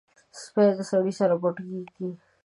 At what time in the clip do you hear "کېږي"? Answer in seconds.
1.65-2.09